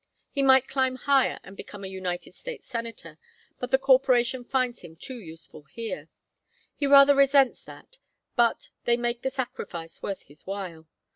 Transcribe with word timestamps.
He 0.31 0.41
might 0.41 0.67
climb 0.67 0.95
higher 0.95 1.39
and 1.43 1.55
become 1.55 1.83
a 1.83 1.87
United 1.87 2.33
States 2.33 2.65
Senator, 2.65 3.19
but 3.59 3.69
the 3.69 3.77
corporation 3.77 4.43
finds 4.43 4.81
him 4.81 4.95
too 4.95 5.19
useful 5.19 5.65
here. 5.65 6.09
He 6.75 6.87
rather 6.87 7.13
resents 7.13 7.63
that, 7.65 7.99
but 8.35 8.69
they 8.85 8.97
make 8.97 9.21
the 9.21 9.29
sacrifice 9.29 10.01
worth 10.01 10.23
his 10.23 10.47
while. 10.47 10.87